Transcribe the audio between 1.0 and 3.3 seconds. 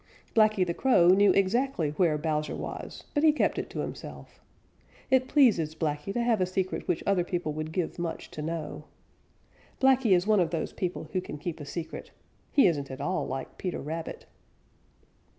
knew exactly where Bowser was, but